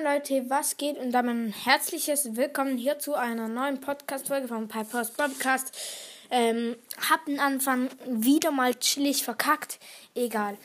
Leute, 0.00 0.48
was 0.48 0.78
geht? 0.78 0.96
Und 0.96 1.12
damit 1.12 1.34
ein 1.36 1.52
herzliches 1.52 2.34
Willkommen 2.34 2.78
hier 2.78 2.98
zu 2.98 3.14
einer 3.14 3.46
neuen 3.46 3.78
Podcast-Folge 3.78 4.48
von 4.48 4.66
Piper's 4.66 5.10
Podcast. 5.10 5.76
Ähm, 6.30 6.76
hab 7.10 7.26
den 7.26 7.38
Anfang 7.38 7.90
wieder 8.06 8.50
mal 8.52 8.74
chillig 8.74 9.22
verkackt. 9.22 9.78
Egal. 10.14 10.56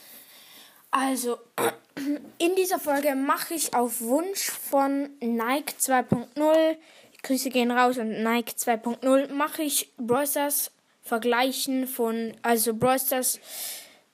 Also, 0.91 1.37
in 2.37 2.55
dieser 2.55 2.79
Folge 2.79 3.15
mache 3.15 3.53
ich 3.53 3.75
auf 3.75 3.99
Wunsch 3.99 4.49
von 4.49 5.09
Nike 5.19 5.73
2.0, 5.77 6.77
Grüße 7.21 7.49
gehen 7.49 7.71
raus 7.71 7.97
und 7.97 8.23
Nike 8.23 8.53
2.0, 8.53 9.31
mache 9.33 9.61
ich 9.61 9.91
Brawlstars 9.97 10.71
vergleichen 11.01 11.85
von, 11.85 12.33
also 12.43 12.73
Brawlstars 12.73 13.41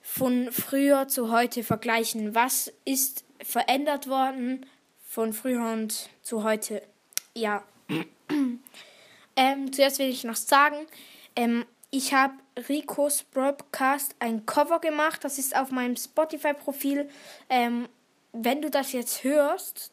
von 0.02 0.52
früher 0.52 1.08
zu 1.08 1.32
heute 1.32 1.64
vergleichen. 1.64 2.34
Was 2.34 2.74
ist 2.84 3.24
verändert 3.42 4.10
worden 4.10 4.66
von 5.14 5.32
früher 5.32 5.64
und 5.72 6.10
zu 6.24 6.44
heute? 6.44 6.82
Ja. 7.36 7.64
ähm, 9.36 9.72
zuerst 9.72 10.00
will 10.00 10.10
ich 10.10 10.24
noch 10.24 10.36
sagen, 10.36 10.88
ähm, 11.36 11.66
ich 11.92 12.16
habe 12.16 12.34
Ricos 12.68 13.22
Broadcast 13.22 14.16
ein 14.18 14.48
Cover 14.48 14.80
gemacht. 14.80 15.24
Das 15.24 15.38
ist 15.38 15.56
auf 15.56 15.70
meinem 15.70 15.96
Spotify-Profil. 15.96 17.08
Ähm, 17.48 17.88
wenn 18.32 18.64
du 18.64 18.72
das 18.72 18.92
jetzt 18.92 19.24
hörst, 19.24 19.92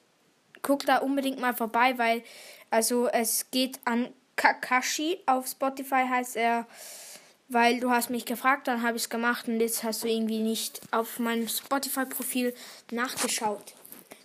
guck 0.63 0.87
da 0.87 0.99
unbedingt 0.99 1.39
mal 1.39 1.55
vorbei, 1.55 1.99
weil 1.99 2.23
also 2.71 3.07
es 3.09 3.51
geht 3.51 3.79
an 3.85 4.09
Kakashi 4.37 5.19
auf 5.27 5.47
Spotify 5.47 6.07
heißt 6.09 6.37
er 6.37 6.67
weil 7.53 7.81
du 7.81 7.91
hast 7.91 8.11
mich 8.11 8.27
gefragt, 8.27 8.69
dann 8.69 8.83
habe 8.83 8.97
ich 8.97 9.03
es 9.03 9.09
gemacht 9.11 9.49
und 9.49 9.59
jetzt 9.59 9.83
hast 9.83 10.05
du 10.05 10.09
irgendwie 10.09 10.39
nicht 10.39 10.81
auf 10.93 11.19
meinem 11.19 11.49
Spotify-Profil 11.49 12.55
nachgeschaut. 12.93 13.75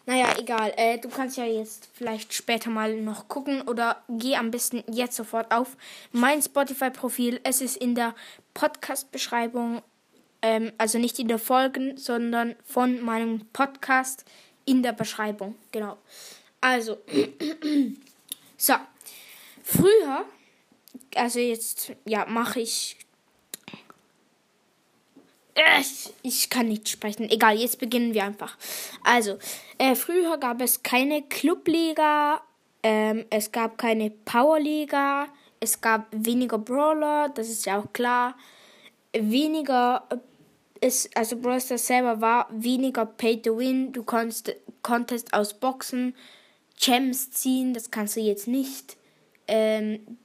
Naja, 0.07 0.35
egal. 0.37 0.71
Äh, 0.77 0.99
du 0.99 1.09
kannst 1.09 1.37
ja 1.37 1.45
jetzt 1.45 1.89
vielleicht 1.93 2.33
später 2.33 2.69
mal 2.69 2.95
noch 2.95 3.27
gucken 3.27 3.61
oder 3.63 4.03
geh 4.07 4.35
am 4.35 4.51
besten 4.51 4.83
jetzt 4.91 5.15
sofort 5.15 5.51
auf 5.51 5.75
mein 6.11 6.41
Spotify-Profil. 6.41 7.39
Es 7.43 7.61
ist 7.61 7.77
in 7.77 7.95
der 7.95 8.13
Podcast-Beschreibung, 8.53 9.81
ähm, 10.43 10.71
also 10.77 10.99
nicht 10.99 11.17
in 11.17 11.27
der 11.27 11.39
Folgen, 11.39 11.97
sondern 11.97 12.55
von 12.63 13.01
meinem 13.01 13.47
Podcast 13.51 14.25
in 14.65 14.83
der 14.83 14.93
Beschreibung. 14.93 15.55
Genau. 15.71 15.97
Also, 16.61 16.97
so. 18.57 18.73
Früher, 19.63 20.25
also 21.15 21.39
jetzt, 21.39 21.93
ja, 22.05 22.27
mache 22.27 22.59
ich 22.59 22.97
ich, 25.79 26.13
ich 26.21 26.49
kann 26.49 26.67
nicht 26.67 26.89
sprechen. 26.89 27.29
Egal, 27.29 27.57
jetzt 27.57 27.79
beginnen 27.79 28.13
wir 28.13 28.23
einfach. 28.23 28.57
Also, 29.03 29.37
äh, 29.77 29.95
früher 29.95 30.37
gab 30.37 30.61
es 30.61 30.83
keine 30.83 31.21
Clubliga, 31.23 32.41
ähm, 32.83 33.25
es 33.29 33.51
gab 33.51 33.77
keine 33.77 34.09
Powerliga, 34.09 35.27
es 35.59 35.79
gab 35.79 36.07
weniger 36.11 36.57
Brawler, 36.57 37.29
das 37.29 37.49
ist 37.49 37.65
ja 37.65 37.79
auch 37.79 37.93
klar. 37.93 38.35
Weniger, 39.13 40.03
ist, 40.81 41.15
also 41.15 41.37
Brawl 41.37 41.61
Stars 41.61 41.87
selber 41.87 42.19
war 42.21 42.47
weniger 42.51 43.05
Pay 43.05 43.41
to 43.41 43.57
Win. 43.57 43.91
Du 43.93 44.03
konntest, 44.03 44.53
konntest 44.81 45.33
aus 45.33 45.53
Boxen 45.53 46.15
Gems 46.79 47.31
ziehen, 47.31 47.73
das 47.73 47.91
kannst 47.91 48.17
du 48.17 48.19
jetzt 48.19 48.47
nicht. 48.47 48.97
Ähm, 49.47 50.17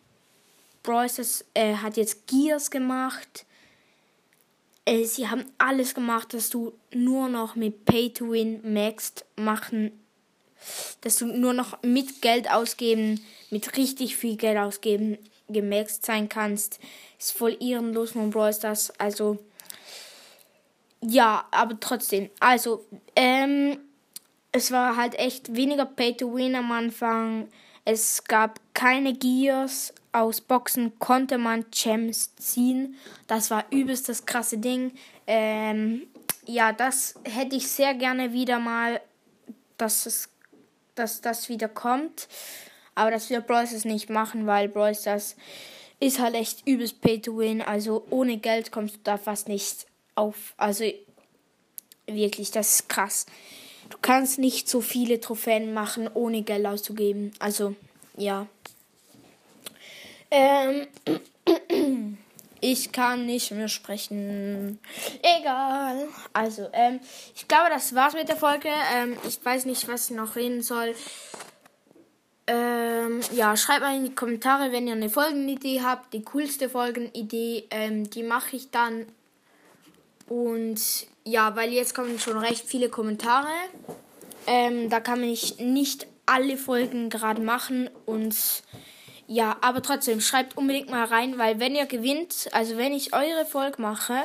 Brawl 0.83 1.07
äh, 1.55 1.75
hat 1.75 1.97
jetzt 1.97 2.27
Gears 2.27 2.71
gemacht 2.71 3.47
äh, 4.91 5.05
sie 5.05 5.29
haben 5.29 5.45
alles 5.59 5.95
gemacht, 5.95 6.35
dass 6.35 6.51
du 6.51 6.73
nur 6.93 7.29
noch 7.29 7.55
mit 7.55 7.85
Pay 7.85 8.13
to 8.13 8.33
Win 8.33 8.61
maxed 8.75 9.25
machen, 9.37 9.93
dass 11.01 11.17
du 11.17 11.27
nur 11.27 11.53
noch 11.53 11.83
mit 11.83 12.21
Geld 12.21 12.51
ausgeben, 12.51 13.25
mit 13.51 13.77
richtig 13.77 14.17
viel 14.17 14.37
Geld 14.37 14.59
ausgeben 14.59 15.17
gemaxt 15.49 16.07
sein 16.07 16.29
kannst. 16.29 16.81
Ist 17.19 17.33
voll 17.33 17.57
ehrenlos 17.61 18.13
von 18.13 18.31
Brawl 18.31 18.53
Stars. 18.53 18.93
Also 18.99 19.39
ja, 21.01 21.47
aber 21.51 21.79
trotzdem. 21.81 22.31
Also 22.41 22.85
ähm, 23.17 23.79
es 24.53 24.71
war 24.71 24.97
halt 24.97 25.19
echt 25.19 25.55
weniger 25.57 25.87
Pay 25.87 26.17
to 26.17 26.35
Win 26.35 26.55
am 26.55 26.71
Anfang. 26.73 27.49
Es 27.85 28.25
gab 28.25 28.61
keine 28.75 29.15
Gears. 29.15 29.95
Aus 30.13 30.41
Boxen 30.41 30.99
konnte 30.99 31.39
man 31.39 31.65
Gems 31.71 32.35
ziehen. 32.37 32.97
Das 33.29 33.51
war 33.51 33.65
übelst 33.71 34.09
das 34.09 34.27
krasse 34.27 34.59
Ding. 34.59 34.93
Ähm, 35.27 36.09
ja, 36.47 36.73
das 36.73 37.15
hätte 37.25 37.55
ich 37.55 37.69
sehr 37.69 37.95
gerne 37.95 38.33
wieder 38.33 38.59
mal, 38.59 39.01
dass, 39.77 40.07
es, 40.07 40.29
dass 40.97 41.21
das 41.21 41.49
wieder 41.49 41.69
kommt. 41.69 42.29
Aber 42.97 43.11
das 43.11 43.31
wird 43.31 43.47
Brawl 43.47 43.67
Stars 43.67 43.85
nicht 43.85 44.11
machen, 44.11 44.47
weil 44.47 44.69
Brawl 44.69 44.95
Stars 44.95 45.37
ist 46.01 46.19
halt 46.19 46.35
echt 46.35 46.67
übelst 46.67 47.01
Pay 47.01 47.21
to 47.21 47.39
Win. 47.39 47.63
Also 47.63 48.05
ohne 48.11 48.39
Geld 48.39 48.73
kommst 48.73 48.97
du 48.97 49.01
da 49.05 49.17
fast 49.17 49.49
nicht 49.49 49.87
auf. 50.17 50.55
Also 50.57 50.85
wirklich, 52.07 52.51
das 52.51 52.81
ist 52.81 52.89
krass. 52.89 53.27
Du 53.89 53.99
kannst 54.01 54.39
nicht 54.39 54.69
so 54.69 54.81
viele 54.81 55.21
Trophäen 55.21 55.73
machen, 55.73 56.09
ohne 56.13 56.43
Geld 56.43 56.67
auszugeben. 56.67 57.33
Also, 57.39 57.75
ja. 58.17 58.47
Ähm, 60.31 60.87
ich 62.61 62.93
kann 62.93 63.27
nicht 63.27 63.51
mehr 63.51 63.69
sprechen. 63.69 64.79
Egal. 65.23 66.09
Also, 66.33 66.69
ähm, 66.73 67.01
ich 67.35 67.49
glaube, 67.49 67.71
das 67.71 67.95
war's 67.95 68.15
mit 68.15 68.29
der 68.29 68.37
Folge. 68.37 68.69
Ähm, 68.95 69.17
ich 69.27 69.45
weiß 69.45 69.65
nicht, 69.67 69.89
was 69.89 70.11
ich 70.11 70.17
noch 70.17 70.37
reden 70.37 70.63
soll. 70.63 70.95
Ähm, 72.47 73.21
ja, 73.33 73.57
schreibt 73.57 73.83
mal 73.83 73.97
in 73.97 74.05
die 74.05 74.15
Kommentare, 74.15 74.73
wenn 74.73 74.89
ihr 74.89 74.95
eine 74.95 75.09
Folgenidee 75.09 75.83
habt. 75.83 76.13
Die 76.13 76.23
coolste 76.23 76.69
Folgenidee, 76.69 77.69
ähm, 77.71 78.11
die 78.11 78.25
mache 78.25 78.57
ich 78.57 78.71
dann. 78.71 79.07
Und 80.29 80.81
ja, 81.25 81.57
weil 81.57 81.73
jetzt 81.73 81.95
kommen 81.95 82.19
schon 82.19 82.39
recht 82.39 82.67
viele 82.67 82.89
Kommentare. 82.89 83.49
Ähm, 84.47 84.89
da 84.91 85.01
kann 85.01 85.23
ich 85.23 85.59
nicht 85.59 86.07
alle 86.27 86.57
Folgen 86.57 87.11
gerade 87.11 87.43
machen 87.43 87.91
und 88.07 88.35
ja, 89.27 89.57
aber 89.61 89.81
trotzdem 89.83 90.21
schreibt 90.21 90.57
unbedingt 90.57 90.91
mal 90.91 91.05
rein, 91.05 91.39
weil 91.39 91.61
wenn 91.61 91.77
ihr 91.77 91.87
gewinnt, 91.87 92.49
also 92.53 92.77
wenn 92.77 92.93
ich 92.93 93.15
eure 93.15 93.47
Folge 93.47 93.81
mache, 93.81 94.25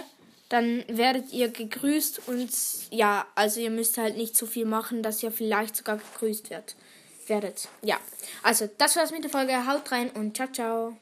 dann 0.49 0.83
werdet 0.87 1.31
ihr 1.31 1.49
gegrüßt 1.49 2.27
und 2.27 2.49
ja, 2.91 3.25
also 3.35 3.59
ihr 3.59 3.71
müsst 3.71 3.97
halt 3.97 4.17
nicht 4.17 4.35
zu 4.35 4.45
viel 4.45 4.65
machen, 4.65 5.03
dass 5.03 5.21
ihr 5.21 5.31
vielleicht 5.31 5.75
sogar 5.75 5.97
gegrüßt 5.97 6.49
wird, 6.49 6.75
werdet. 7.27 7.67
Ja, 7.83 7.97
also 8.43 8.69
das 8.77 8.95
war's 8.95 9.11
mit 9.11 9.23
der 9.23 9.31
Folge. 9.31 9.67
Haut 9.67 9.91
rein 9.91 10.09
und 10.11 10.35
ciao, 10.35 10.47
ciao. 10.51 10.97